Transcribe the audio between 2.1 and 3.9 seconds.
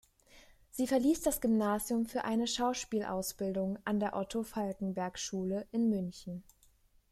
eine Schauspielausbildung